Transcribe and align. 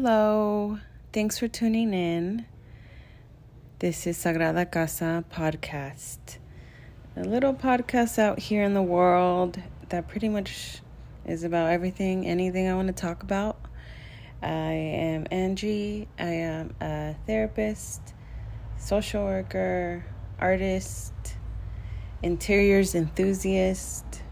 Hello. 0.00 0.78
Thanks 1.12 1.40
for 1.40 1.48
tuning 1.48 1.92
in. 1.92 2.46
This 3.80 4.06
is 4.06 4.16
Sagrada 4.16 4.70
Casa 4.70 5.24
podcast. 5.28 6.38
A 7.16 7.24
little 7.24 7.52
podcast 7.52 8.16
out 8.16 8.38
here 8.38 8.62
in 8.62 8.74
the 8.74 8.82
world 8.82 9.60
that 9.88 10.06
pretty 10.06 10.28
much 10.28 10.82
is 11.26 11.42
about 11.42 11.72
everything, 11.72 12.28
anything 12.28 12.68
I 12.68 12.76
want 12.76 12.86
to 12.86 12.92
talk 12.92 13.24
about. 13.24 13.58
I 14.40 14.46
am 14.70 15.26
Angie. 15.32 16.06
I 16.16 16.30
am 16.30 16.76
a 16.80 17.16
therapist, 17.26 18.14
social 18.76 19.24
worker, 19.24 20.06
artist, 20.38 21.12
interiors 22.22 22.94
enthusiast. 22.94 24.22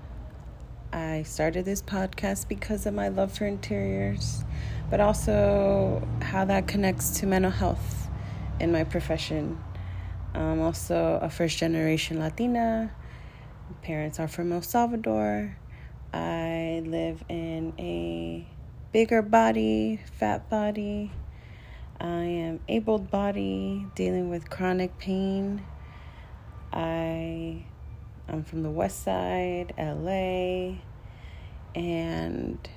I 0.92 1.24
started 1.24 1.64
this 1.64 1.83
podcast 1.83 2.46
because 2.46 2.87
of 2.87 2.95
my 2.95 3.09
love 3.09 3.37
for 3.37 3.46
interiors 3.46 4.45
but 4.90 5.00
also 5.00 6.06
how 6.22 6.45
that 6.45 6.66
connects 6.68 7.20
to 7.20 7.27
mental 7.27 7.50
health 7.50 8.08
in 8.60 8.72
my 8.72 8.84
profession. 8.84 9.58
I'm 10.34 10.60
also 10.60 11.18
a 11.22 11.30
first 11.30 11.58
generation 11.58 12.18
Latina. 12.18 12.92
My 13.68 13.77
parents 13.82 14.20
are 14.20 14.28
from 14.28 14.52
El 14.52 14.62
Salvador. 14.62 15.56
I 16.12 16.82
live 16.84 17.24
in 17.28 17.72
a 17.78 18.46
bigger 18.92 19.22
body, 19.22 20.00
fat 20.18 20.48
body. 20.48 21.10
I 22.00 22.24
am 22.24 22.60
able 22.68 22.98
body, 22.98 23.86
dealing 23.94 24.28
with 24.28 24.50
chronic 24.50 24.98
pain. 24.98 25.64
I 26.72 27.64
I'm 28.28 28.42
from 28.42 28.62
the 28.62 28.70
west 28.70 29.05
side, 29.05 29.72
LA, 29.78 30.78
and 31.74 32.68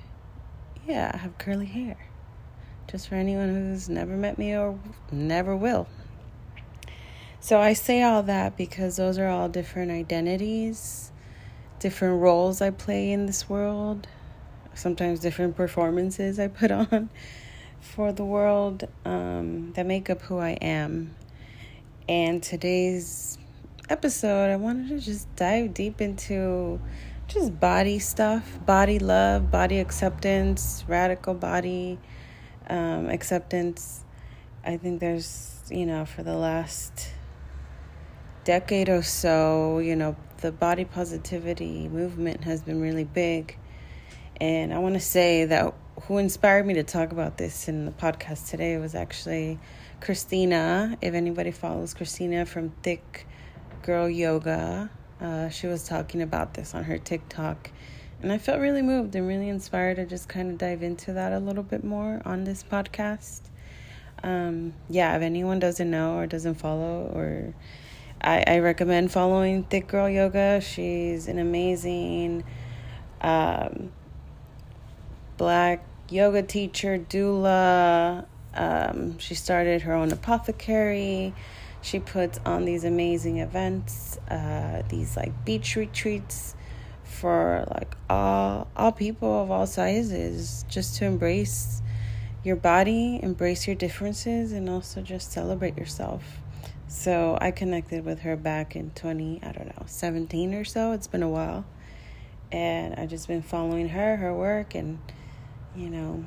yeah, 0.86 1.10
I 1.14 1.18
have 1.18 1.38
curly 1.38 1.66
hair. 1.66 1.96
Just 2.88 3.08
for 3.08 3.14
anyone 3.14 3.48
who's 3.48 3.88
never 3.88 4.16
met 4.16 4.38
me 4.38 4.56
or 4.56 4.78
never 5.12 5.54
will. 5.54 5.86
So 7.40 7.58
I 7.60 7.72
say 7.72 8.02
all 8.02 8.22
that 8.24 8.56
because 8.56 8.96
those 8.96 9.16
are 9.18 9.28
all 9.28 9.48
different 9.48 9.90
identities, 9.90 11.10
different 11.78 12.20
roles 12.20 12.60
I 12.60 12.70
play 12.70 13.12
in 13.12 13.26
this 13.26 13.48
world, 13.48 14.06
sometimes 14.74 15.20
different 15.20 15.56
performances 15.56 16.38
I 16.38 16.48
put 16.48 16.70
on 16.70 17.08
for 17.80 18.12
the 18.12 18.24
world 18.24 18.84
um, 19.04 19.72
that 19.72 19.86
make 19.86 20.10
up 20.10 20.20
who 20.22 20.38
I 20.38 20.50
am. 20.60 21.14
And 22.08 22.42
today's 22.42 23.38
episode, 23.88 24.50
I 24.50 24.56
wanted 24.56 24.88
to 24.88 25.00
just 25.00 25.34
dive 25.36 25.74
deep 25.74 26.00
into 26.00 26.80
just 27.30 27.60
body 27.60 28.00
stuff, 28.00 28.58
body 28.66 28.98
love, 28.98 29.52
body 29.52 29.78
acceptance, 29.78 30.84
radical 30.88 31.32
body 31.32 31.96
um, 32.68 33.08
acceptance. 33.08 34.04
I 34.64 34.76
think 34.76 34.98
there's, 34.98 35.62
you 35.70 35.86
know, 35.86 36.04
for 36.04 36.24
the 36.24 36.36
last 36.36 37.12
decade 38.42 38.88
or 38.88 39.02
so, 39.02 39.78
you 39.78 39.94
know, 39.94 40.16
the 40.38 40.50
body 40.50 40.84
positivity 40.84 41.88
movement 41.88 42.42
has 42.42 42.62
been 42.62 42.80
really 42.80 43.04
big. 43.04 43.56
And 44.40 44.74
I 44.74 44.78
want 44.78 44.94
to 44.94 45.00
say 45.00 45.44
that 45.44 45.72
who 46.02 46.18
inspired 46.18 46.66
me 46.66 46.74
to 46.74 46.82
talk 46.82 47.12
about 47.12 47.38
this 47.38 47.68
in 47.68 47.84
the 47.84 47.92
podcast 47.92 48.50
today 48.50 48.76
was 48.78 48.96
actually 48.96 49.60
Christina. 50.00 50.98
If 51.00 51.14
anybody 51.14 51.52
follows 51.52 51.94
Christina 51.94 52.44
from 52.44 52.70
Thick 52.82 53.26
Girl 53.82 54.08
Yoga, 54.08 54.90
uh, 55.20 55.48
she 55.48 55.66
was 55.66 55.86
talking 55.86 56.22
about 56.22 56.54
this 56.54 56.74
on 56.74 56.84
her 56.84 56.98
TikTok. 56.98 57.70
And 58.22 58.32
I 58.32 58.38
felt 58.38 58.60
really 58.60 58.82
moved 58.82 59.14
and 59.14 59.26
really 59.26 59.48
inspired 59.48 59.96
to 59.96 60.06
just 60.06 60.28
kind 60.28 60.50
of 60.50 60.58
dive 60.58 60.82
into 60.82 61.12
that 61.14 61.32
a 61.32 61.38
little 61.38 61.62
bit 61.62 61.82
more 61.82 62.20
on 62.24 62.44
this 62.44 62.62
podcast. 62.62 63.40
Um, 64.22 64.74
yeah, 64.88 65.16
if 65.16 65.22
anyone 65.22 65.58
doesn't 65.58 65.90
know 65.90 66.16
or 66.16 66.26
doesn't 66.26 66.56
follow, 66.56 67.10
or 67.14 67.54
I, 68.20 68.44
I 68.46 68.58
recommend 68.58 69.10
following 69.10 69.64
Thick 69.64 69.88
Girl 69.88 70.08
Yoga. 70.08 70.60
She's 70.60 71.28
an 71.28 71.38
amazing 71.38 72.44
um, 73.22 73.92
black 75.38 75.84
yoga 76.10 76.42
teacher, 76.42 76.98
doula. 76.98 78.26
Um, 78.52 79.18
she 79.18 79.34
started 79.34 79.82
her 79.82 79.94
own 79.94 80.12
apothecary. 80.12 81.32
She 81.82 81.98
puts 81.98 82.38
on 82.44 82.64
these 82.64 82.84
amazing 82.84 83.38
events, 83.38 84.18
uh, 84.28 84.82
these 84.88 85.16
like 85.16 85.44
beach 85.44 85.76
retreats 85.76 86.54
for 87.04 87.66
like 87.70 87.96
all 88.08 88.68
all 88.76 88.92
people 88.92 89.42
of 89.42 89.50
all 89.50 89.66
sizes, 89.66 90.64
just 90.68 90.96
to 90.96 91.06
embrace 91.06 91.82
your 92.42 92.56
body, 92.56 93.20
embrace 93.22 93.66
your 93.66 93.76
differences, 93.76 94.52
and 94.52 94.68
also 94.68 95.00
just 95.00 95.32
celebrate 95.32 95.76
yourself. 95.76 96.22
So 96.90 97.38
I 97.40 97.52
connected 97.52 98.04
with 98.04 98.20
her 98.20 98.36
back 98.36 98.74
in 98.74 98.90
20, 98.90 99.40
I 99.44 99.52
don't 99.52 99.68
know, 99.68 99.84
17 99.86 100.54
or 100.54 100.64
so. 100.64 100.92
It's 100.92 101.06
been 101.06 101.22
a 101.22 101.28
while. 101.28 101.64
And 102.50 102.96
I've 102.96 103.08
just 103.08 103.28
been 103.28 103.42
following 103.42 103.90
her, 103.90 104.16
her 104.16 104.34
work, 104.34 104.74
and, 104.74 104.98
you 105.76 105.88
know, 105.88 106.24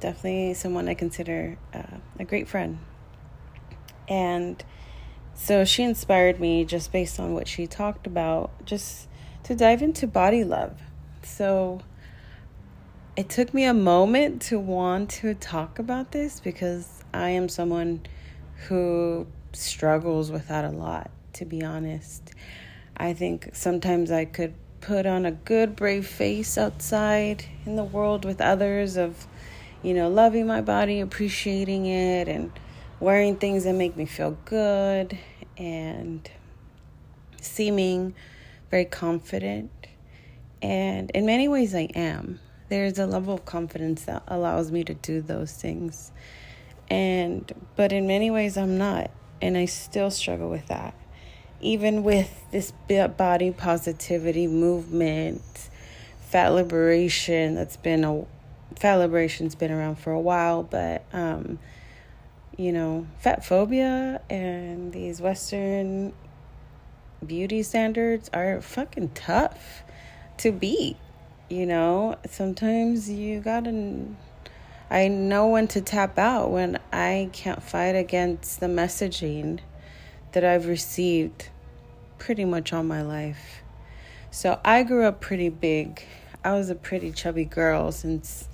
definitely 0.00 0.54
someone 0.54 0.88
I 0.88 0.94
consider 0.94 1.56
uh, 1.72 1.98
a 2.18 2.24
great 2.24 2.48
friend. 2.48 2.80
And 4.08 4.62
so 5.34 5.64
she 5.64 5.82
inspired 5.82 6.40
me 6.40 6.64
just 6.64 6.92
based 6.92 7.18
on 7.18 7.34
what 7.34 7.48
she 7.48 7.66
talked 7.66 8.06
about, 8.06 8.50
just 8.64 9.08
to 9.44 9.54
dive 9.54 9.82
into 9.82 10.06
body 10.06 10.44
love. 10.44 10.80
So 11.22 11.80
it 13.16 13.28
took 13.28 13.52
me 13.52 13.64
a 13.64 13.74
moment 13.74 14.42
to 14.42 14.58
want 14.58 15.10
to 15.10 15.34
talk 15.34 15.78
about 15.78 16.12
this 16.12 16.40
because 16.40 17.02
I 17.12 17.30
am 17.30 17.48
someone 17.48 18.02
who 18.68 19.26
struggles 19.52 20.30
with 20.30 20.48
that 20.48 20.64
a 20.64 20.70
lot, 20.70 21.10
to 21.34 21.44
be 21.44 21.62
honest. 21.62 22.32
I 22.96 23.12
think 23.12 23.50
sometimes 23.52 24.10
I 24.10 24.24
could 24.24 24.54
put 24.80 25.06
on 25.06 25.26
a 25.26 25.32
good, 25.32 25.76
brave 25.76 26.06
face 26.06 26.58
outside 26.58 27.44
in 27.66 27.76
the 27.76 27.84
world 27.84 28.24
with 28.24 28.40
others 28.40 28.96
of, 28.96 29.26
you 29.82 29.94
know, 29.94 30.08
loving 30.08 30.46
my 30.46 30.60
body, 30.60 31.00
appreciating 31.00 31.86
it, 31.86 32.28
and 32.28 32.52
wearing 33.02 33.34
things 33.34 33.64
that 33.64 33.74
make 33.74 33.96
me 33.96 34.06
feel 34.06 34.38
good 34.44 35.18
and 35.58 36.30
seeming 37.40 38.14
very 38.70 38.84
confident. 38.84 39.72
And 40.62 41.10
in 41.10 41.26
many 41.26 41.48
ways, 41.48 41.74
I 41.74 41.88
am. 41.96 42.38
There's 42.68 43.00
a 43.00 43.06
level 43.06 43.34
of 43.34 43.44
confidence 43.44 44.04
that 44.04 44.22
allows 44.28 44.70
me 44.70 44.84
to 44.84 44.94
do 44.94 45.20
those 45.20 45.52
things. 45.52 46.12
And, 46.88 47.50
but 47.74 47.92
in 47.92 48.06
many 48.06 48.30
ways, 48.30 48.56
I'm 48.56 48.78
not. 48.78 49.10
And 49.40 49.58
I 49.58 49.64
still 49.64 50.12
struggle 50.12 50.48
with 50.48 50.68
that. 50.68 50.94
Even 51.60 52.04
with 52.04 52.30
this 52.52 52.72
body 53.16 53.50
positivity 53.50 54.46
movement, 54.46 55.42
fat 56.20 56.50
liberation 56.50 57.56
that's 57.56 57.76
been 57.76 58.04
a 58.04 58.24
fat 58.78 58.96
liberation's 58.96 59.56
been 59.56 59.72
around 59.72 59.96
for 59.96 60.12
a 60.12 60.20
while, 60.20 60.62
but 60.62 61.04
um, 61.12 61.58
you 62.56 62.72
know, 62.72 63.06
fat 63.18 63.44
phobia 63.44 64.20
and 64.28 64.92
these 64.92 65.20
Western 65.20 66.12
beauty 67.24 67.62
standards 67.62 68.30
are 68.34 68.60
fucking 68.60 69.10
tough 69.10 69.82
to 70.38 70.52
beat. 70.52 70.96
You 71.48 71.66
know, 71.66 72.16
sometimes 72.28 73.10
you 73.10 73.40
gotta. 73.40 74.06
I 74.90 75.08
know 75.08 75.48
when 75.48 75.68
to 75.68 75.80
tap 75.80 76.18
out 76.18 76.50
when 76.50 76.78
I 76.92 77.30
can't 77.32 77.62
fight 77.62 77.94
against 77.94 78.60
the 78.60 78.66
messaging 78.66 79.60
that 80.32 80.44
I've 80.44 80.66
received 80.66 81.48
pretty 82.18 82.44
much 82.44 82.72
all 82.72 82.82
my 82.82 83.02
life. 83.02 83.62
So 84.30 84.60
I 84.64 84.82
grew 84.82 85.04
up 85.04 85.20
pretty 85.20 85.48
big. 85.48 86.02
I 86.44 86.52
was 86.52 86.70
a 86.70 86.74
pretty 86.74 87.12
chubby 87.12 87.44
girl 87.44 87.92
since 87.92 88.48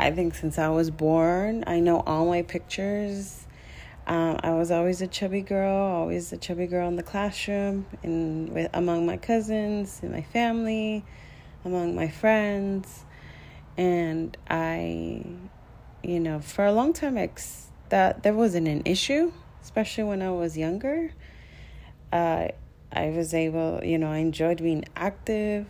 I 0.00 0.12
think 0.12 0.36
since 0.36 0.58
I 0.58 0.68
was 0.68 0.92
born. 0.92 1.64
I 1.66 1.80
know 1.80 2.04
all 2.06 2.24
my 2.26 2.42
pictures. 2.42 3.48
Um, 4.06 4.38
I 4.44 4.54
was 4.54 4.70
always 4.70 5.02
a 5.02 5.08
chubby 5.08 5.42
girl, 5.42 5.74
always 5.74 6.32
a 6.32 6.36
chubby 6.36 6.68
girl 6.68 6.86
in 6.86 6.94
the 6.94 7.02
classroom, 7.02 7.84
and 8.04 8.48
with 8.50 8.70
among 8.72 9.06
my 9.06 9.16
cousins, 9.16 9.98
in 10.02 10.12
my 10.12 10.22
family, 10.22 11.04
among 11.64 11.96
my 11.96 12.06
friends, 12.08 13.04
and 13.76 14.36
I, 14.48 15.24
you 16.04 16.20
know, 16.20 16.38
for 16.38 16.64
a 16.64 16.72
long 16.72 16.92
time, 16.92 17.18
ex- 17.18 17.66
that 17.88 18.22
there 18.22 18.34
wasn't 18.34 18.68
an 18.68 18.82
issue, 18.84 19.32
especially 19.62 20.04
when 20.04 20.22
I 20.22 20.30
was 20.30 20.56
younger. 20.56 21.12
Uh, 22.12 22.48
I 22.92 23.10
was 23.10 23.34
able, 23.34 23.80
you 23.82 23.98
know, 23.98 24.12
I 24.12 24.18
enjoyed 24.18 24.62
being 24.62 24.84
active. 24.94 25.66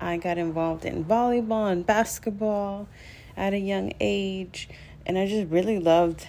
I 0.00 0.16
got 0.16 0.36
involved 0.36 0.84
in 0.84 1.04
volleyball 1.04 1.70
and 1.70 1.86
basketball 1.86 2.88
at 3.38 3.54
a 3.54 3.58
young 3.58 3.92
age. 4.00 4.68
And 5.06 5.16
I 5.16 5.26
just 5.26 5.48
really 5.48 5.78
loved, 5.78 6.26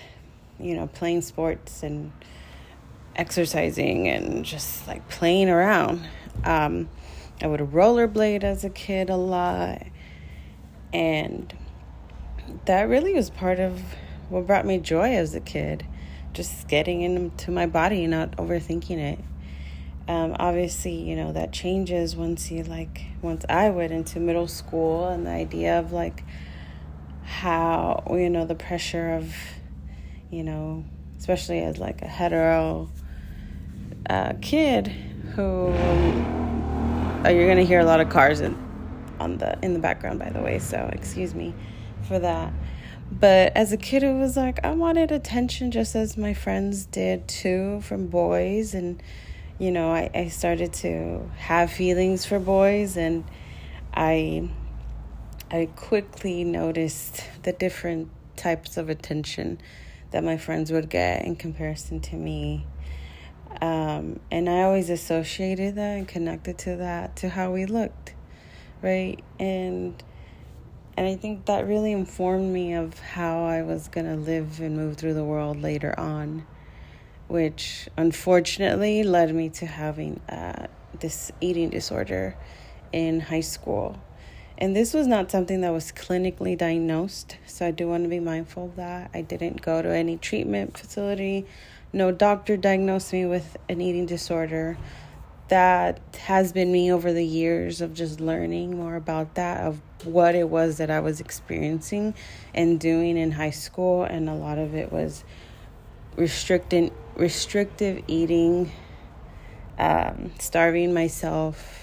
you 0.60 0.76
know, 0.76 0.88
playing 0.88 1.22
sports 1.22 1.84
and 1.84 2.14
exercising 3.16 4.08
and 4.08 4.46
just 4.46 4.88
like 4.88 5.10
playing 5.10 5.50
around. 5.50 6.08
Um, 6.46 6.90
I 7.42 7.48
would 7.48 7.60
rollerblade 7.60 8.44
as 8.44 8.64
a 8.64 8.70
kid 8.70 9.10
a 9.10 9.18
lot. 9.18 9.86
And 10.94 11.54
that 12.66 12.84
really 12.84 13.14
was 13.14 13.30
part 13.30 13.60
of 13.60 13.82
what 14.30 14.48
brought 14.48 14.66
me 14.66 14.78
joy 14.78 15.16
as 15.16 15.36
a 15.36 15.40
kid. 15.40 15.86
Just 16.32 16.68
getting 16.68 17.02
into 17.02 17.52
my 17.52 17.66
body, 17.66 18.06
not 18.08 18.32
overthinking 18.38 18.98
it. 18.98 19.20
Um, 20.08 20.36
obviously, 20.40 20.96
you 20.96 21.16
know, 21.16 21.34
that 21.34 21.52
changes 21.52 22.16
once 22.16 22.50
you 22.50 22.64
like, 22.64 23.02
once 23.22 23.46
I 23.48 23.70
went 23.70 23.92
into 23.92 24.20
middle 24.20 24.48
school 24.48 25.08
and 25.08 25.26
the 25.26 25.32
idea 25.32 25.78
of 25.80 25.92
like 25.92 26.24
how, 27.30 28.04
you 28.10 28.30
know, 28.30 28.46
the 28.46 28.56
pressure 28.56 29.12
of, 29.12 29.34
you 30.32 30.44
know, 30.44 30.84
especially 31.18 31.62
as 31.62 31.78
like 31.78 32.02
a 32.02 32.08
hetero 32.08 32.90
uh, 34.10 34.34
kid 34.42 34.88
who, 34.88 35.72
oh, 35.72 37.30
you're 37.30 37.46
to 37.56 37.66
hear 37.66 37.80
a 37.80 37.86
lot 37.86 38.00
of 38.00 38.10
cars 38.10 38.42
in, 38.42 38.58
on 39.20 39.38
the, 39.38 39.58
in 39.62 39.74
the 39.74 39.80
background, 39.80 40.18
by 40.18 40.30
the 40.30 40.42
way, 40.42 40.60
so 40.60 40.90
excuse 40.92 41.36
me 41.36 41.54
for 42.08 42.20
that. 42.20 42.52
But 43.12 43.56
as 43.56 43.72
a 43.72 43.78
kid, 43.78 44.04
it 44.04 44.14
was 44.14 44.38
like 44.38 44.64
I 44.64 44.72
wanted 44.72 45.12
attention 45.12 45.72
just 45.72 45.96
as 45.96 46.18
my 46.18 46.34
friends 46.34 46.86
did 46.86 47.28
too 47.28 47.82
from 47.82 48.08
boys. 48.08 48.74
And, 48.74 49.02
you 49.58 49.72
know, 49.72 49.92
I, 49.92 50.10
I 50.14 50.28
started 50.28 50.74
to 50.74 51.30
have 51.38 51.72
feelings 51.72 52.26
for 52.26 52.40
boys. 52.40 52.98
And 52.98 53.24
I, 53.94 54.50
I 55.52 55.68
quickly 55.76 56.44
noticed 56.44 57.24
the 57.42 57.54
different 57.54 58.10
types 58.36 58.78
of 58.78 58.88
attention 58.88 59.60
that 60.12 60.24
my 60.24 60.38
friends 60.38 60.72
would 60.72 60.90
get 60.92 61.26
in 61.26 61.36
comparison 61.36 62.02
to 62.02 62.16
me. 62.16 62.68
Um, 63.60 64.20
and 64.30 64.48
I 64.48 64.62
always 64.62 64.92
associated 64.92 65.74
that 65.74 65.98
and 65.98 66.08
connected 66.08 66.60
to 66.60 66.76
that 66.76 67.16
to 67.18 67.30
how 67.30 67.52
we 67.52 67.66
looked, 67.66 68.14
right? 68.84 69.20
And 69.40 70.02
and 70.96 71.08
I 71.08 71.16
think 71.16 71.46
that 71.46 71.66
really 71.66 71.94
informed 71.94 72.54
me 72.54 72.74
of 72.74 73.00
how 73.00 73.46
I 73.46 73.64
was 73.64 73.88
to 73.88 74.16
live 74.18 74.60
and 74.60 74.76
move 74.76 74.98
through 74.98 75.14
the 75.16 75.24
world 75.24 75.62
later 75.62 75.98
on, 75.98 76.46
which 77.28 77.90
unfortunately 77.98 79.02
led 79.02 79.34
me 79.34 79.50
to 79.50 79.66
having 79.66 80.20
uh, 80.30 80.68
this 81.00 81.32
eating 81.42 81.70
disorder 81.70 82.36
in 82.92 83.22
high 83.22 83.40
school. 83.40 83.98
And 84.62 84.76
this 84.76 84.94
was 84.94 85.08
not 85.08 85.32
something 85.32 85.62
that 85.62 85.72
was 85.72 85.94
clinically 85.94 86.58
diagnosed, 86.58 87.38
so 87.46 87.68
I 87.68 87.72
do 87.72 87.88
want 87.88 88.04
to 88.04 88.10
be 88.10 88.20
mindful 88.20 88.66
of 88.66 88.76
that. 88.76 89.10
I 89.14 89.22
didn't 89.22 89.62
go 89.62 89.82
to 89.82 89.88
any 89.88 90.18
treatment 90.18 90.78
facility. 90.78 91.46
No 91.94 92.12
doctor 92.12 92.58
diagnosed 92.58 93.14
me 93.14 93.26
with 93.26 93.56
an 93.70 93.80
eating 93.80 94.06
disorder 94.06 94.78
that 95.48 96.02
has 96.26 96.52
been 96.52 96.74
me 96.74 96.92
over 96.92 97.14
the 97.14 97.26
years 97.26 97.80
of 97.80 97.94
just 97.94 98.20
learning 98.20 98.76
more 98.76 98.98
about 98.98 99.36
that 99.36 99.62
of 99.62 99.80
what 100.04 100.36
it 100.36 100.50
was 100.50 100.78
that 100.78 100.92
I 100.92 101.00
was 101.00 101.22
experiencing 101.22 102.14
and 102.54 102.80
doing 102.80 103.18
in 103.18 103.32
high 103.32 103.50
school 103.50 104.04
and 104.04 104.30
a 104.30 104.36
lot 104.36 104.58
of 104.58 104.76
it 104.76 104.92
was 104.92 105.24
restricting 106.16 106.92
restrictive 107.16 108.04
eating 108.08 108.72
um, 109.80 110.32
starving 110.38 110.94
myself 110.94 111.79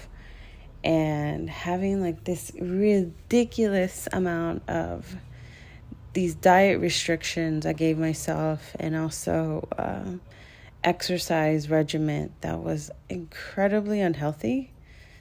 and 0.86 1.50
having 1.50 2.00
like 2.00 2.22
this 2.22 2.52
ridiculous 2.60 4.06
amount 4.12 4.62
of 4.68 5.16
these 6.12 6.36
diet 6.36 6.80
restrictions 6.80 7.66
I 7.66 7.72
gave 7.72 7.98
myself 7.98 8.76
and 8.78 8.94
also 8.94 9.66
uh, 9.76 10.12
exercise 10.84 11.68
regimen 11.68 12.32
that 12.40 12.60
was 12.60 12.92
incredibly 13.08 14.00
unhealthy, 14.00 14.70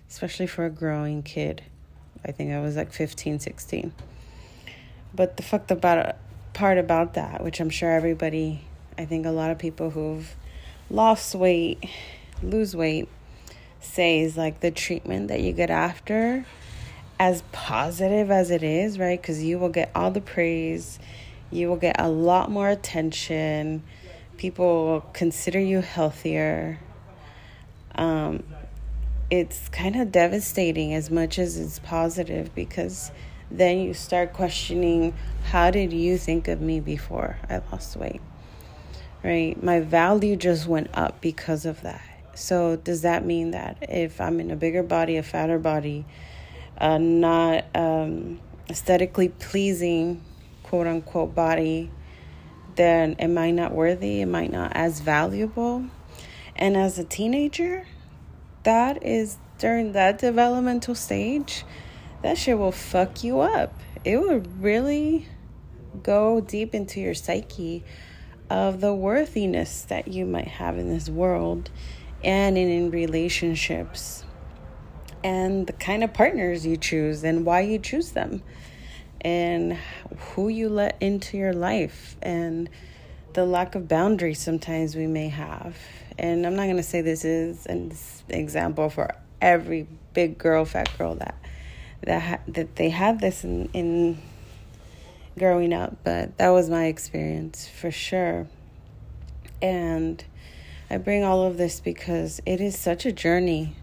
especially 0.07 0.45
for 0.45 0.65
a 0.65 0.69
growing 0.69 1.23
kid. 1.23 1.63
I 2.23 2.31
think 2.31 2.53
I 2.53 2.61
was 2.61 2.75
like 2.75 2.93
15, 2.93 3.39
16. 3.39 3.91
But 5.15 5.37
the 5.37 5.43
fucked 5.43 5.71
about 5.71 6.15
part 6.53 6.77
about 6.77 7.15
that, 7.15 7.43
which 7.43 7.59
I'm 7.59 7.71
sure 7.71 7.91
everybody, 7.91 8.65
I 8.99 9.05
think 9.05 9.25
a 9.25 9.31
lot 9.31 9.49
of 9.49 9.57
people 9.57 9.89
who've 9.89 10.35
lost 10.91 11.33
weight, 11.33 11.83
lose 12.43 12.75
weight, 12.75 13.09
say 13.85 14.21
is 14.21 14.37
like 14.37 14.59
the 14.59 14.71
treatment 14.71 15.27
that 15.29 15.41
you 15.41 15.53
get 15.53 15.69
after, 15.69 16.45
as 17.19 17.43
positive 17.51 18.31
as 18.31 18.51
it 18.51 18.63
is, 18.63 18.99
right? 18.99 19.21
Because 19.21 19.43
you 19.43 19.57
will 19.59 19.69
get 19.69 19.91
all 19.95 20.11
the 20.11 20.21
praise, 20.21 20.99
you 21.51 21.69
will 21.69 21.77
get 21.77 21.95
a 21.99 22.09
lot 22.09 22.51
more 22.51 22.69
attention 22.69 23.83
people 24.37 24.85
will 24.85 25.01
consider 25.13 25.59
you 25.59 25.81
healthier. 25.81 26.79
Um, 27.95 28.43
it's 29.31 29.69
kind 29.69 29.95
of 29.95 30.11
devastating 30.11 30.93
as 30.93 31.09
much 31.09 31.39
as 31.39 31.57
it's 31.57 31.79
positive 31.79 32.53
because 32.53 33.11
then 33.49 33.79
you 33.79 33.93
start 33.93 34.33
questioning 34.33 35.13
how 35.45 35.71
did 35.71 35.93
you 35.93 36.17
think 36.17 36.47
of 36.47 36.61
me 36.61 36.79
before 36.79 37.37
I 37.49 37.61
lost 37.71 37.95
weight? 37.95 38.21
Right? 39.23 39.61
My 39.63 39.79
value 39.79 40.35
just 40.35 40.67
went 40.67 40.89
up 40.93 41.21
because 41.21 41.65
of 41.65 41.81
that. 41.81 42.03
So, 42.35 42.75
does 42.75 43.01
that 43.01 43.25
mean 43.25 43.51
that 43.51 43.77
if 43.81 44.19
I'm 44.19 44.39
in 44.39 44.51
a 44.51 44.55
bigger 44.55 44.83
body, 44.83 45.17
a 45.17 45.23
fatter 45.23 45.57
body, 45.57 46.05
a 46.77 46.99
not 46.99 47.65
um, 47.73 48.39
aesthetically 48.69 49.29
pleasing, 49.29 50.21
quote 50.63 50.87
unquote, 50.87 51.33
body, 51.33 51.89
then 52.75 53.15
am 53.19 53.37
I 53.37 53.51
not 53.51 53.71
worthy? 53.73 54.21
Am 54.21 54.35
I 54.35 54.47
not 54.47 54.73
as 54.75 54.99
valuable? 54.99 55.85
And 56.55 56.75
as 56.75 56.99
a 56.99 57.03
teenager, 57.03 57.85
that 58.63 59.03
is 59.03 59.37
during 59.57 59.93
that 59.93 60.17
developmental 60.17 60.95
stage, 60.95 61.63
that 62.21 62.37
shit 62.37 62.57
will 62.57 62.71
fuck 62.71 63.23
you 63.23 63.39
up. 63.39 63.73
It 64.03 64.17
will 64.17 64.43
really 64.59 65.27
go 66.03 66.41
deep 66.41 66.75
into 66.75 66.99
your 66.99 67.13
psyche 67.13 67.83
of 68.49 68.81
the 68.81 68.93
worthiness 68.93 69.83
that 69.83 70.07
you 70.07 70.25
might 70.25 70.47
have 70.47 70.77
in 70.77 70.89
this 70.89 71.09
world 71.09 71.69
and 72.25 72.57
in, 72.57 72.91
relationships 72.91 74.25
and 75.23 75.67
the 75.67 75.73
kind 75.73 76.03
of 76.03 76.13
partners 76.13 76.65
you 76.65 76.75
choose 76.75 77.23
and 77.23 77.45
why 77.45 77.61
you 77.61 77.79
choose 77.79 78.11
them 78.11 78.41
and 79.21 79.77
who 80.17 80.49
you 80.49 80.67
let 80.67 80.97
into 80.99 81.37
your 81.37 81.53
life 81.53 82.17
and 82.21 82.69
the 83.33 83.45
lack 83.45 83.75
of 83.75 83.87
boundaries 83.87 84.39
sometimes 84.39 84.95
we 84.95 85.07
may 85.07 85.29
have. 85.29 85.77
And 86.17 86.45
I'm 86.45 86.55
not 86.55 86.63
going 86.63 86.77
to 86.77 86.83
say 86.83 87.01
this 87.01 87.25
is 87.25 87.65
an 87.65 87.91
example 88.29 88.89
for 88.89 89.15
every 89.41 89.87
big 90.13 90.37
girl, 90.37 90.65
fat 90.65 90.89
girl 90.97 91.15
that 91.15 91.35
that 92.03 92.21
ha- 92.21 92.43
that 92.47 92.75
they 92.75 92.89
had 92.89 93.19
this 93.19 93.43
in 93.43 93.69
in 93.73 94.21
growing 95.37 95.73
up, 95.73 95.97
but 96.03 96.37
that 96.37 96.49
was 96.49 96.69
my 96.69 96.85
experience 96.85 97.67
for 97.67 97.91
sure. 97.91 98.47
And 99.61 100.23
I 100.89 100.97
bring 100.97 101.23
all 101.23 101.43
of 101.43 101.57
this 101.57 101.79
because 101.79 102.41
it 102.45 102.61
is 102.61 102.77
such 102.77 103.05
a 103.05 103.11
journey 103.11 103.75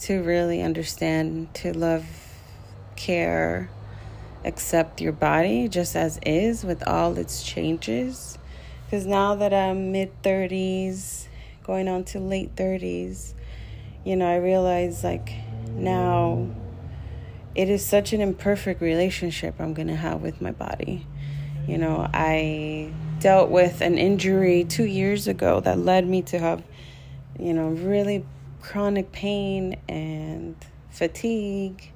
to 0.00 0.22
really 0.22 0.60
understand, 0.60 1.54
to 1.54 1.72
love, 1.72 2.04
care, 2.96 3.70
accept 4.44 5.00
your 5.00 5.12
body 5.12 5.68
just 5.68 5.94
as 5.94 6.18
is 6.26 6.64
with 6.64 6.86
all 6.86 7.16
its 7.16 7.42
changes. 7.44 8.38
Because 8.84 9.06
now 9.06 9.36
that 9.36 9.54
I'm 9.54 9.92
mid 9.92 10.22
30s, 10.22 11.26
going 11.62 11.88
on 11.88 12.04
to 12.04 12.20
late 12.20 12.54
30s, 12.56 13.34
you 14.04 14.16
know, 14.16 14.28
I 14.28 14.36
realize 14.36 15.04
like 15.04 15.32
now 15.68 16.48
it 17.54 17.68
is 17.68 17.84
such 17.84 18.12
an 18.12 18.20
imperfect 18.20 18.80
relationship 18.80 19.54
I'm 19.58 19.74
going 19.74 19.88
to 19.88 19.96
have 19.96 20.22
with 20.22 20.40
my 20.40 20.52
body. 20.52 21.06
You 21.66 21.78
know, 21.78 22.08
I 22.12 22.92
dealt 23.20 23.50
with 23.50 23.80
an 23.80 23.98
injury 23.98 24.64
two 24.64 24.84
years 24.84 25.26
ago 25.26 25.60
that 25.60 25.78
led 25.78 26.06
me 26.06 26.22
to 26.22 26.38
have, 26.38 26.62
you 27.38 27.52
know, 27.52 27.68
really 27.68 28.24
chronic 28.60 29.12
pain 29.12 29.76
and 29.88 30.56
fatigue 30.90 31.92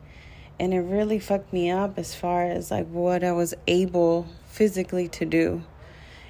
and 0.60 0.74
it 0.74 0.80
really 0.80 1.18
fucked 1.18 1.54
me 1.54 1.70
up 1.70 1.98
as 1.98 2.14
far 2.14 2.44
as 2.44 2.70
like 2.70 2.86
what 2.88 3.24
I 3.24 3.32
was 3.32 3.54
able 3.66 4.28
physically 4.46 5.08
to 5.08 5.24
do 5.24 5.62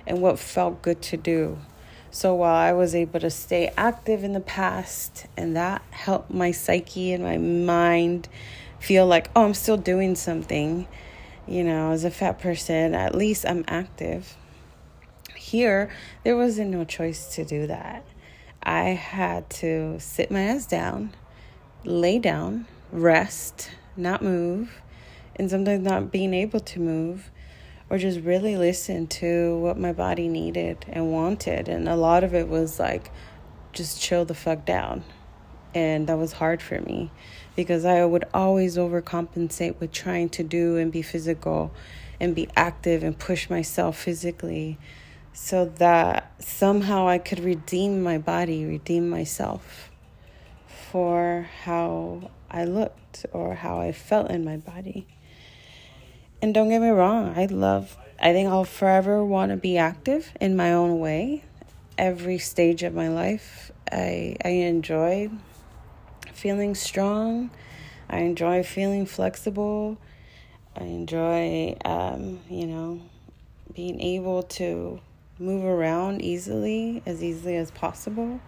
and 0.07 0.23
what 0.23 0.39
felt 0.39 0.83
good 0.83 1.03
to 1.03 1.17
do. 1.17 1.59
So 2.13 2.35
while 2.35 2.55
I 2.55 2.73
was 2.73 2.95
able 2.95 3.19
to 3.21 3.31
stay 3.31 3.73
active 3.77 4.23
in 4.23 4.33
the 4.33 4.41
past 4.41 5.27
and 5.37 5.57
that 5.57 5.83
helped 5.91 6.31
my 6.31 6.53
psyche 6.53 7.13
and 7.13 7.25
my 7.25 7.39
mind 7.39 8.29
feel 8.79 9.05
like, 9.05 9.31
oh, 9.35 9.47
I'm 9.47 9.55
still 9.55 9.77
doing 9.77 10.15
something, 10.15 10.87
you 11.49 11.65
know, 11.65 11.91
as 11.91 12.05
a 12.05 12.11
fat 12.11 12.39
person, 12.39 12.95
at 12.95 13.17
least 13.17 13.45
I'm 13.45 13.65
active. 13.67 14.37
Here, 15.51 15.91
there 16.23 16.37
wasn't 16.37 16.71
no 16.71 16.85
choice 16.85 17.35
to 17.35 17.45
do 17.45 17.67
that. 17.67 18.05
I 18.63 18.91
had 18.91 19.51
to 19.51 19.99
sit 19.99 20.31
my 20.31 20.43
ass 20.43 20.65
down, 20.65 21.13
lay 21.85 22.21
down, 22.21 22.69
rest, 22.93 23.69
not 23.97 24.23
move, 24.23 24.81
and 25.35 25.51
sometimes 25.51 25.83
not 25.83 26.13
being 26.13 26.35
able 26.35 26.61
to 26.61 26.79
move, 26.79 27.33
or 27.89 27.99
just 27.99 28.21
really 28.21 28.57
listen 28.57 29.09
to 29.09 29.59
what 29.59 29.77
my 29.77 29.93
body 29.93 30.29
needed 30.29 30.87
and 30.89 31.11
wanted. 31.11 31.69
And 31.69 31.89
a 31.89 31.97
lot 31.97 32.23
of 32.23 32.33
it 32.33 32.47
was 32.47 32.79
like, 32.79 33.11
just 33.73 34.01
chill 34.01 34.25
the 34.25 34.35
fuck 34.35 34.65
down. 34.65 35.03
And 35.75 36.07
that 36.07 36.17
was 36.17 36.35
hard 36.35 36.63
for 36.63 36.81
me 36.81 37.11
because 37.57 37.85
I 37.85 38.05
would 38.05 38.25
always 38.33 38.77
overcompensate 38.77 39.81
with 39.81 39.91
trying 39.91 40.29
to 40.29 40.45
do 40.45 40.77
and 40.77 40.93
be 40.93 41.03
physical 41.03 41.73
and 42.21 42.37
be 42.37 42.47
active 42.55 43.03
and 43.03 43.19
push 43.19 43.51
myself 43.51 43.99
physically 43.99 44.79
so 45.33 45.65
that 45.65 46.33
somehow 46.43 47.09
I 47.09 47.19
could 47.19 47.41
redeem 47.41 48.03
my 48.03 48.19
body, 48.19 48.65
redeem 48.65 49.09
myself 49.09 49.91
for 50.91 51.49
how 51.65 52.31
I 52.51 52.65
looked 52.65 53.27
or 53.33 53.55
how 53.55 53.81
I 53.81 53.93
felt 53.93 54.31
in 54.31 54.45
my 54.45 54.57
body. 54.57 55.07
And 56.43 56.55
don't 56.55 56.69
get 56.69 56.81
me 56.81 56.89
wrong, 56.89 57.35
I 57.37 57.47
love, 57.47 57.97
I 58.21 58.33
think 58.33 58.49
I'll 58.49 58.65
forever 58.65 59.25
want 59.25 59.51
to 59.51 59.57
be 59.57 59.77
active 59.79 60.33
in 60.41 60.57
my 60.57 60.73
own 60.73 60.99
way. 60.99 61.45
Every 61.99 62.39
stage 62.39 62.83
of 62.83 62.95
my 62.95 63.09
life, 63.09 63.71
I, 63.93 64.37
I 64.45 64.49
enjoy 64.49 65.31
feeling 66.33 66.75
strong. 66.75 67.51
I 68.09 68.21
enjoy 68.21 68.63
feeling 68.63 69.07
flexible. 69.07 69.99
I 70.75 70.85
enjoy, 70.85 71.77
um, 71.85 72.41
you 72.49 72.67
know, 72.67 73.03
being 73.75 74.01
able 74.01 74.43
to 74.45 75.01
move 75.41 75.65
around 75.65 76.23
easily, 76.23 77.03
as 77.07 77.23
easily 77.25 77.57
as 77.57 77.71
possible. 77.71 78.41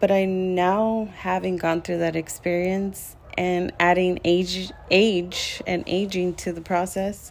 But 0.00 0.10
I 0.10 0.24
now, 0.24 1.08
having 1.14 1.56
gone 1.56 1.82
through 1.82 1.98
that 1.98 2.16
experience 2.16 3.16
and 3.38 3.72
adding 3.78 4.18
age, 4.24 4.72
age 4.90 5.62
and 5.66 5.84
aging 5.86 6.34
to 6.34 6.52
the 6.52 6.60
process, 6.60 7.30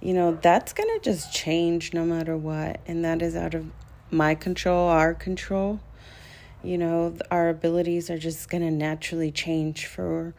you 0.00 0.14
know, 0.14 0.38
that's 0.40 0.72
going 0.72 0.88
to 0.98 1.04
just 1.04 1.32
change 1.32 1.92
no 1.92 2.04
matter 2.04 2.36
what. 2.36 2.80
And 2.86 3.04
that 3.04 3.20
is 3.20 3.36
out 3.36 3.54
of 3.54 3.66
my 4.10 4.34
control, 4.34 4.88
our 4.88 5.14
control. 5.14 5.80
You 6.64 6.78
know, 6.78 7.16
our 7.30 7.50
abilities 7.50 8.10
are 8.10 8.18
just 8.18 8.48
going 8.48 8.62
to 8.62 8.70
naturally 8.70 9.30
change 9.30 9.86
for 9.86 10.34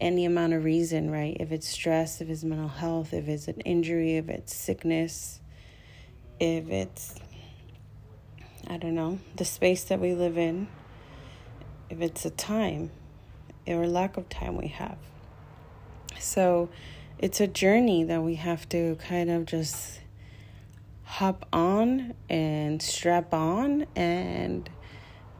any 0.00 0.24
amount 0.24 0.52
of 0.52 0.62
reason, 0.62 1.10
right? 1.10 1.36
If 1.40 1.50
it's 1.50 1.66
stress, 1.66 2.20
if 2.20 2.28
it's 2.28 2.44
mental 2.44 2.68
health, 2.68 3.12
if 3.12 3.28
it's 3.28 3.48
an 3.48 3.60
injury, 3.60 4.16
if 4.16 4.28
it's 4.28 4.54
sickness, 4.54 5.40
if 6.40 6.68
it's, 6.68 7.14
I 8.66 8.76
don't 8.76 8.94
know, 8.94 9.18
the 9.36 9.44
space 9.44 9.84
that 9.84 10.00
we 10.00 10.14
live 10.14 10.38
in, 10.38 10.68
if 11.90 12.00
it's 12.00 12.24
a 12.24 12.30
time 12.30 12.90
or 13.66 13.86
lack 13.86 14.16
of 14.16 14.28
time 14.28 14.56
we 14.56 14.68
have. 14.68 14.98
So 16.18 16.68
it's 17.18 17.40
a 17.40 17.46
journey 17.46 18.04
that 18.04 18.22
we 18.22 18.36
have 18.36 18.68
to 18.70 18.96
kind 18.96 19.30
of 19.30 19.46
just 19.46 20.00
hop 21.04 21.46
on 21.52 22.14
and 22.28 22.82
strap 22.82 23.32
on 23.32 23.86
and 23.96 24.68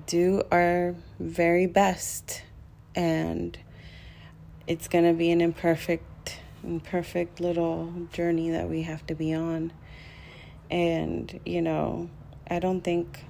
do 0.07 0.43
our 0.50 0.95
very 1.21 1.67
best. 1.67 2.43
And 2.95 3.57
it's 4.67 4.88
going 4.88 5.05
to 5.05 5.12
be 5.12 5.31
an 5.31 5.40
imperfect, 5.40 6.40
imperfect 6.64 7.40
little 7.40 7.93
journey 8.12 8.50
that 8.50 8.69
we 8.69 8.83
have 8.83 9.07
to 9.07 9.14
be 9.14 9.35
on. 9.35 9.73
And, 10.71 11.41
you 11.45 11.63
know, 11.63 12.11
I 12.51 12.59
don't 12.59 12.83
think 12.83 13.25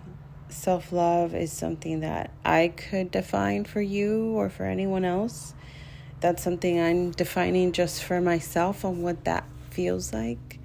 self 0.49 0.93
love 0.93 1.35
is 1.35 1.53
something 1.53 2.01
that 2.01 2.31
I 2.45 2.69
could 2.69 3.11
define 3.11 3.65
for 3.65 3.81
you 3.81 4.33
or 4.33 4.49
for 4.49 4.65
anyone 4.65 5.05
else. 5.05 5.55
That's 6.21 6.43
something 6.43 6.81
I'm 6.81 7.13
defining 7.13 7.73
just 7.73 8.03
for 8.03 8.21
myself 8.21 8.85
on 8.85 9.03
what 9.03 9.25
that 9.25 9.45
feels 9.71 10.13
like. 10.13 10.59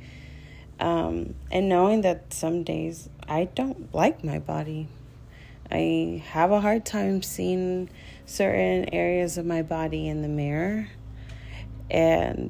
Um, 0.80 1.36
and 1.52 1.70
knowing 1.70 2.02
that 2.02 2.34
some 2.34 2.64
days 2.64 3.10
I 3.28 3.46
don't 3.46 3.94
like 3.94 4.24
my 4.24 4.40
body. 4.40 4.88
I 5.72 6.24
have 6.30 6.52
a 6.52 6.60
hard 6.60 6.86
time 6.86 7.22
seeing 7.22 7.90
certain 8.26 8.94
areas 8.94 9.38
of 9.38 9.46
my 9.46 9.62
body 9.62 10.08
in 10.08 10.22
the 10.22 10.28
mirror. 10.28 10.90
And 11.90 12.50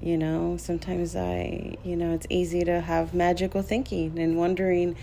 you 0.00 0.16
know, 0.16 0.56
sometimes 0.56 1.16
I, 1.16 1.76
you 1.84 1.96
know, 1.96 2.12
it's 2.14 2.26
easy 2.30 2.64
to 2.64 2.80
have 2.80 3.14
magical 3.14 3.62
thinking 3.62 4.18
and 4.18 4.36
wondering 4.36 4.96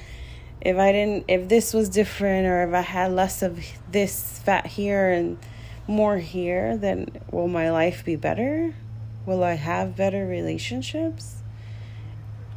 if 0.62 0.78
I 0.78 0.92
didn't, 0.92 1.26
if 1.28 1.50
this 1.50 1.74
was 1.74 1.90
different 1.90 2.48
or 2.48 2.68
if 2.68 2.74
I 2.74 2.82
had 2.82 3.12
less 3.12 3.42
of 3.42 3.60
this 3.92 4.40
fat 4.40 4.68
here 4.68 5.12
and 5.12 5.38
more 5.88 6.18
here, 6.18 6.78
then 6.78 7.10
will 7.32 7.48
my 7.48 7.72
life 7.72 8.06
be 8.06 8.16
better? 8.16 8.74
Will 9.26 9.44
I 9.44 9.54
have 9.54 9.96
better 9.96 10.26
relationships? 10.26 11.44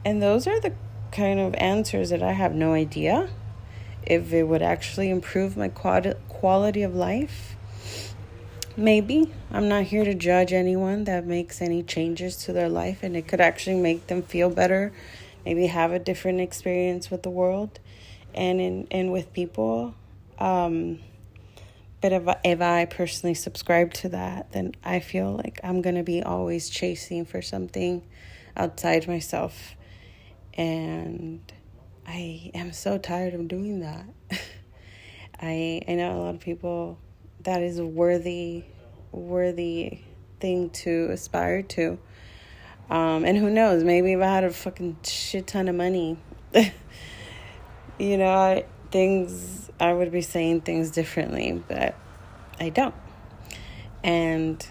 And 0.05 0.23
those 0.23 0.47
are 0.47 0.61
the 0.61 0.73
kind 1.11 1.41
of 1.41 1.55
answers 1.55 2.11
that 2.11 2.23
I 2.23 2.33
have 2.33 2.55
no 2.55 2.75
idea 2.75 3.29
if 4.07 4.33
it 4.33 4.45
would 4.45 4.63
actually 4.63 5.11
improve 5.11 5.57
my 5.57 5.69
quality 5.69 6.83
of 6.83 6.95
life 6.95 7.56
Maybe. 8.79 9.33
I'm 9.51 9.69
not 9.69 9.85
here 9.85 10.05
to 10.05 10.13
judge 10.13 10.53
anyone 10.53 11.05
that 11.05 11.25
makes 11.25 11.63
any 11.63 11.83
changes 11.83 12.37
to 12.45 12.53
their 12.53 12.69
life 12.69 13.03
and 13.03 13.17
it 13.17 13.27
could 13.27 13.41
actually 13.41 13.77
make 13.77 14.09
them 14.09 14.23
feel 14.23 14.51
better, 14.51 14.93
maybe 15.47 15.69
have 15.69 15.93
a 15.93 15.99
different 15.99 16.43
experience 16.43 17.11
with 17.11 17.23
the 17.23 17.31
world 17.31 17.81
and 18.35 18.61
in 18.61 18.87
and 18.91 19.13
with 19.13 19.33
people. 19.33 19.95
Um, 20.39 20.99
but 22.03 22.13
if 22.13 22.29
I, 22.29 22.37
if 22.45 22.61
I 22.61 22.85
personally 22.85 23.33
subscribe 23.33 23.95
to 23.95 24.11
that, 24.11 24.53
then 24.53 24.75
I 24.85 25.01
feel 25.01 25.33
like 25.33 25.59
I'm 25.65 25.81
going 25.81 25.97
to 25.97 26.03
be 26.03 26.23
always 26.23 26.69
chasing 26.69 27.25
for 27.25 27.41
something 27.41 28.03
outside 28.59 29.09
myself. 29.09 29.75
And 30.53 31.41
I 32.07 32.51
am 32.53 32.73
so 32.73 32.99
tired 32.99 33.33
of 33.33 33.49
doing 33.49 33.81
that. 33.81 34.05
I 35.41 35.81
I 35.89 35.95
know 35.95 36.15
a 36.15 36.19
lot 36.19 36.35
of 36.35 36.41
people 36.43 36.99
that 37.47 37.63
is 37.63 37.79
a 37.79 37.87
worthy 37.87 38.65
worthy 39.13 40.01
thing 40.41 40.71
to 40.71 41.09
aspire 41.11 41.63
to. 41.63 41.99
Um, 42.91 43.25
and 43.25 43.39
who 43.39 43.51
knows, 43.51 43.83
maybe 43.83 44.13
if 44.13 44.21
I 44.21 44.27
had 44.27 44.45
a 44.45 44.51
fucking 44.51 44.99
shit 45.03 45.47
ton 45.47 45.69
of 45.69 45.75
money, 45.75 46.19
you 47.99 48.19
know, 48.19 48.31
I, 48.31 48.65
things, 48.91 49.71
I 49.81 49.93
would 49.93 50.13
be 50.13 50.23
saying 50.23 50.63
things 50.63 50.91
differently, 50.91 51.63
but 51.67 51.97
I 52.61 52.69
don't. 52.69 52.95
And 54.05 54.65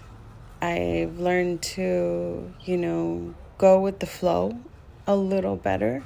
I've 0.62 1.18
learned 1.18 1.62
to, 1.62 2.52
you 2.64 2.76
know, 2.76 3.34
go 3.58 3.80
with 3.80 3.98
the 3.98 4.06
flow 4.06 4.58
a 5.06 5.16
little 5.16 5.56
better 5.56 6.04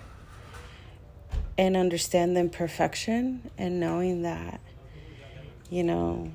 and 1.56 1.76
understand 1.76 2.36
the 2.36 2.40
imperfection 2.40 3.50
and 3.58 3.78
knowing 3.78 4.22
that, 4.22 4.60
you 5.68 5.84
know, 5.84 6.32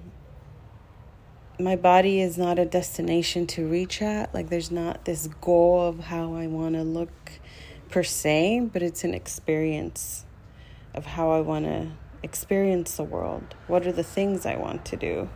my 1.60 1.76
body 1.76 2.22
is 2.22 2.38
not 2.38 2.60
a 2.60 2.66
destination 2.66 3.48
to 3.48 3.68
reach 3.68 4.02
at. 4.02 4.34
Like, 4.34 4.50
there's 4.50 4.72
not 4.72 5.06
this 5.06 5.28
goal 5.42 5.88
of 5.88 6.00
how 6.00 6.36
I 6.36 6.48
want 6.48 6.76
to 6.76 6.84
look 6.84 7.32
per 7.90 8.04
se, 8.04 8.70
but 8.74 8.82
it's 8.84 9.04
an 9.04 9.14
experience 9.14 10.26
of 10.94 11.06
how 11.06 11.32
I 11.32 11.42
want 11.42 11.66
to 11.66 11.92
experience 12.24 12.98
the 12.98 13.04
world. 13.04 13.56
What 13.68 13.86
are 13.88 13.92
the 13.92 14.04
things 14.04 14.46
I 14.46 14.56
want 14.56 14.86
to 14.86 14.98
do? 14.98 15.30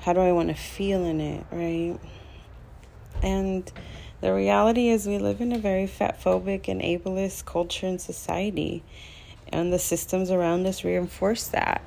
How 0.00 0.12
do 0.12 0.20
I 0.20 0.32
want 0.32 0.48
to 0.48 0.54
feel 0.54 1.04
in 1.04 1.20
it, 1.20 1.46
right? 1.50 1.98
And 3.22 3.70
the 4.20 4.32
reality 4.32 4.88
is, 4.88 5.06
we 5.06 5.18
live 5.18 5.40
in 5.40 5.52
a 5.52 5.58
very 5.58 5.86
fat 5.86 6.20
phobic 6.20 6.68
and 6.68 6.80
ableist 6.80 7.44
culture 7.44 7.86
and 7.86 8.00
society, 8.00 8.82
and 9.48 9.72
the 9.72 9.78
systems 9.78 10.30
around 10.30 10.66
us 10.66 10.84
reinforce 10.84 11.48
that. 11.48 11.82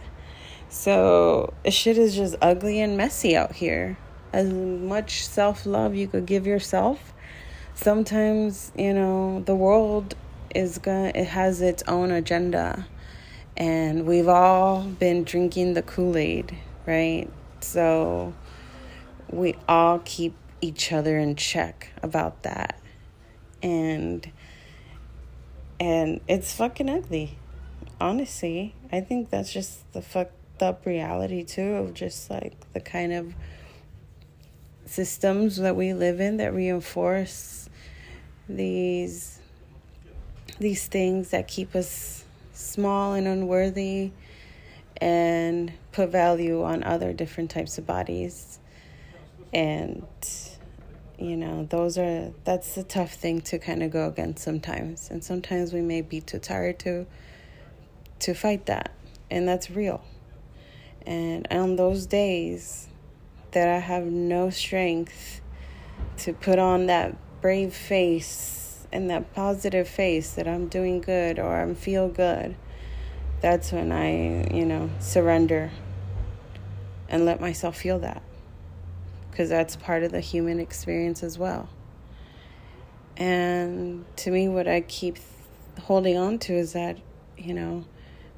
So 0.69 1.53
shit 1.69 1.97
is 1.97 2.15
just 2.15 2.35
ugly 2.41 2.81
and 2.81 2.97
messy 2.97 3.35
out 3.35 3.53
here. 3.53 3.97
As 4.33 4.51
much 4.51 5.25
self 5.25 5.65
love 5.65 5.95
you 5.95 6.07
could 6.07 6.25
give 6.25 6.45
yourself, 6.45 7.13
sometimes 7.73 8.71
you 8.77 8.93
know 8.93 9.41
the 9.45 9.55
world 9.55 10.15
is 10.53 10.77
gonna 10.77 11.11
it 11.15 11.27
has 11.27 11.61
its 11.61 11.83
own 11.87 12.11
agenda, 12.11 12.85
and 13.55 14.05
we've 14.05 14.27
all 14.27 14.83
been 14.83 15.23
drinking 15.23 15.73
the 15.73 15.81
Kool 15.81 16.17
Aid, 16.17 16.57
right? 16.85 17.29
So 17.61 18.33
we 19.29 19.55
all 19.67 19.99
keep 20.03 20.35
each 20.59 20.91
other 20.91 21.17
in 21.17 21.35
check 21.35 21.89
about 22.03 22.43
that, 22.43 22.79
and 23.63 24.29
and 25.79 26.19
it's 26.27 26.53
fucking 26.53 26.89
ugly. 26.89 27.37
Honestly, 27.99 28.75
I 28.91 28.99
think 28.99 29.29
that's 29.29 29.51
just 29.51 29.91
the 29.93 30.01
fuck 30.01 30.29
up 30.61 30.85
reality 30.85 31.43
too 31.43 31.75
of 31.75 31.93
just 31.93 32.29
like 32.29 32.53
the 32.73 32.79
kind 32.79 33.13
of 33.13 33.33
systems 34.85 35.57
that 35.57 35.75
we 35.75 35.93
live 35.93 36.19
in 36.19 36.37
that 36.37 36.53
reinforce 36.53 37.69
these 38.47 39.39
these 40.59 40.87
things 40.87 41.29
that 41.31 41.47
keep 41.47 41.75
us 41.75 42.23
small 42.53 43.13
and 43.13 43.27
unworthy 43.27 44.11
and 44.99 45.71
put 45.91 46.09
value 46.09 46.63
on 46.63 46.83
other 46.83 47.13
different 47.13 47.51
types 47.51 47.77
of 47.77 47.85
bodies. 47.85 48.59
And 49.53 50.05
you 51.19 51.35
know 51.35 51.65
those 51.69 51.97
are 51.97 52.31
that's 52.43 52.77
a 52.77 52.83
tough 52.83 53.13
thing 53.13 53.41
to 53.41 53.59
kind 53.59 53.83
of 53.83 53.91
go 53.91 54.07
against 54.07 54.43
sometimes. 54.43 55.09
And 55.11 55.23
sometimes 55.23 55.73
we 55.73 55.81
may 55.81 56.01
be 56.01 56.21
too 56.21 56.39
tired 56.39 56.79
to 56.79 57.05
to 58.19 58.33
fight 58.33 58.65
that. 58.65 58.91
And 59.29 59.47
that's 59.47 59.69
real 59.69 60.03
and 61.07 61.47
on 61.49 61.77
those 61.77 62.05
days 62.05 62.89
that 63.51 63.69
I 63.69 63.79
have 63.79 64.03
no 64.03 64.49
strength 64.49 65.39
to 66.17 66.33
put 66.33 66.59
on 66.59 66.87
that 66.87 67.15
brave 67.41 67.73
face 67.73 68.85
and 68.91 69.09
that 69.09 69.33
positive 69.33 69.87
face 69.87 70.33
that 70.33 70.49
I'm 70.49 70.67
doing 70.67 70.99
good 70.99 71.39
or 71.39 71.61
I'm 71.61 71.75
feel 71.75 72.09
good, 72.09 72.57
that's 73.39 73.71
when 73.71 73.93
I, 73.93 74.53
you 74.53 74.65
know, 74.65 74.89
surrender 74.99 75.71
and 77.07 77.23
let 77.25 77.39
myself 77.39 77.77
feel 77.77 77.99
that. 77.99 78.21
Because 79.31 79.47
that's 79.47 79.77
part 79.77 80.03
of 80.03 80.11
the 80.11 80.19
human 80.19 80.59
experience 80.59 81.23
as 81.23 81.39
well. 81.39 81.69
And 83.15 84.03
to 84.17 84.31
me, 84.31 84.49
what 84.49 84.67
I 84.67 84.81
keep 84.81 85.19
holding 85.83 86.17
on 86.17 86.37
to 86.39 86.53
is 86.53 86.73
that, 86.73 86.97
you 87.37 87.53
know, 87.53 87.85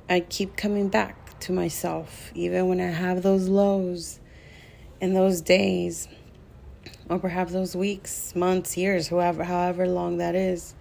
I 0.08 0.20
keep 0.20 0.56
coming 0.56 0.90
back 0.90 1.29
to 1.42 1.54
myself, 1.54 2.32
even 2.36 2.68
when 2.68 2.80
I 2.80 2.88
have 2.88 3.24
those 3.24 3.48
lows 3.48 4.20
and 5.02 5.16
those 5.16 5.42
days, 5.42 6.08
or 7.10 7.20
perhaps 7.20 7.54
those 7.54 7.76
weeks, 7.76 8.36
months, 8.36 8.78
years, 8.78 9.08
however, 9.08 9.44
however 9.44 9.88
long 9.88 10.18
that 10.18 10.36
is. 10.36 10.76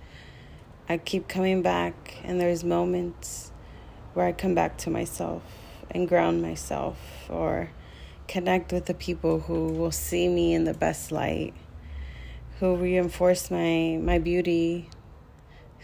I 0.89 0.99
keep 0.99 1.29
coming 1.29 1.63
back, 1.63 2.17
and 2.25 2.41
there's 2.41 2.65
moments 2.65 3.53
where 4.15 4.27
I 4.27 4.33
come 4.33 4.55
back 4.55 4.79
to 4.79 4.91
myself 4.91 5.43
and 5.91 6.09
ground 6.09 6.43
myself, 6.43 6.99
or 7.29 7.71
connect 8.27 8.73
with 8.73 8.87
the 8.87 8.95
people 8.95 9.41
who 9.41 9.69
will 9.69 9.93
see 9.93 10.29
me 10.29 10.55
in 10.55 10.65
the 10.65 10.75
best 10.75 11.13
light, 11.13 11.55
who 12.59 12.77
reinforce 12.77 13.51
my 13.51 13.99
my 14.03 14.19
beauty, 14.19 14.91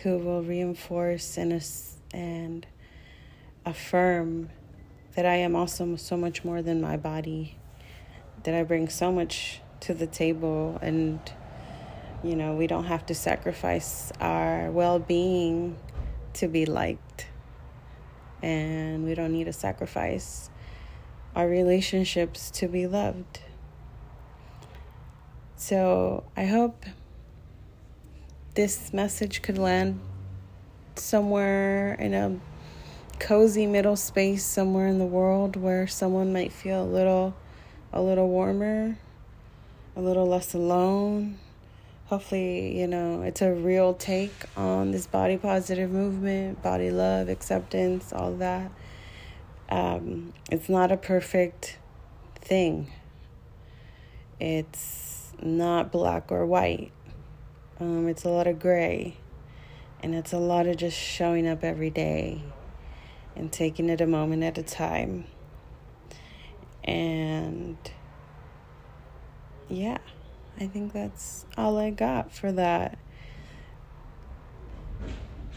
who 0.03 0.19
will 0.19 0.43
reinforce 0.43 1.37
and 1.39 1.53
and 2.13 2.67
affirm 3.65 4.51
that 5.15 5.27
I 5.27 5.37
am 5.37 5.55
also 5.55 5.97
so 5.97 6.17
much 6.17 6.45
more 6.45 6.63
than 6.63 6.81
my 6.81 6.97
body, 6.97 7.57
that 8.43 8.55
I 8.55 8.63
bring 8.63 8.89
so 8.89 9.13
much 9.13 9.61
to 9.81 9.95
the 9.95 10.07
table, 10.07 10.79
and 10.83 11.21
you 12.23 12.35
know, 12.35 12.55
we 12.55 12.67
don't 12.67 12.85
have 12.85 13.05
to 13.07 13.15
sacrifice 13.15 14.11
our 14.21 14.71
well 14.71 14.99
being 14.99 15.77
to 16.35 16.49
be 16.49 16.67
liked, 16.67 17.27
and 18.43 19.05
we 19.05 19.15
don't 19.15 19.33
need 19.33 19.45
to 19.45 19.53
sacrifice 19.53 20.51
our 21.37 21.49
relationships 21.49 22.51
to 22.53 22.69
be 22.69 22.87
loved. 22.87 23.41
So 25.57 26.25
I 26.37 26.47
hope 26.47 26.85
this 28.55 28.93
message 28.93 29.43
could 29.43 29.59
land 29.59 30.01
somewhere 30.97 31.95
in 31.95 32.15
a 32.15 32.39
cozy 33.15 33.67
middle 33.67 33.97
space 33.97 34.45
somewhere 34.45 34.87
in 34.87 34.99
the 34.99 35.05
world 35.05 35.57
where 35.57 35.87
someone 35.87 36.33
might 36.33 36.53
feel 36.53 36.83
a 36.83 36.85
little 36.85 37.35
a 37.93 38.03
little 38.03 38.29
warmer, 38.29 38.99
a 39.97 40.01
little 40.01 40.27
less 40.27 40.53
alone. 40.55 41.39
Hopefully, 42.07 42.79
you 42.79 42.87
know, 42.87 43.23
it's 43.23 43.41
a 43.41 43.53
real 43.53 43.95
take 43.95 44.35
on 44.57 44.91
this 44.91 45.07
body 45.07 45.37
positive 45.37 45.91
movement, 45.91 46.63
body 46.63 46.91
love, 46.91 47.29
acceptance, 47.29 48.13
all 48.13 48.33
that. 48.35 48.71
Um, 49.69 50.33
it's 50.51 50.69
not 50.69 50.93
a 50.93 50.97
perfect 50.97 51.79
thing. 52.37 52.91
It's 54.41 55.33
not 55.41 55.91
black 55.91 56.31
or 56.31 56.45
white. 56.45 56.93
Um, 57.81 58.09
it's 58.09 58.25
a 58.25 58.29
lot 58.29 58.47
of 58.47 58.59
gray. 58.59 59.17
And 60.03 60.15
it's 60.15 60.33
a 60.33 60.39
lot 60.39 60.67
of 60.67 60.77
just 60.77 60.99
showing 60.99 61.49
up 61.49 61.65
every 61.65 61.91
day 61.91 62.43
and 63.37 63.53
taking 63.53 63.89
it 63.89 64.01
a 64.01 64.07
moment 64.07 64.43
at 64.43 64.59
a 64.59 64.63
time. 64.63 65.25
And 66.85 67.79
yeah, 69.69 69.99
I 70.61 70.67
think 70.67 70.93
that's 70.93 71.47
all 71.57 71.79
I 71.79 71.91
got 71.91 72.33
for 72.33 72.53
that. 72.53 72.99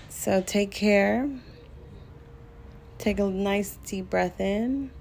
So 0.10 0.42
take 0.42 0.72
care. 0.72 1.30
Take 2.98 3.20
a 3.20 3.26
nice 3.26 3.78
deep 3.86 4.10
breath 4.10 4.40
in. 4.40 4.92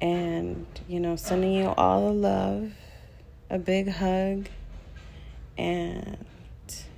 And, 0.00 0.66
you 0.86 1.00
know, 1.00 1.16
sending 1.16 1.54
you 1.54 1.68
all 1.68 2.08
the 2.08 2.12
love, 2.12 2.72
a 3.48 3.58
big 3.58 3.88
hug. 3.88 4.48
And 5.56 6.18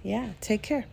yeah, 0.03 0.31
take 0.41 0.63
care. 0.63 0.87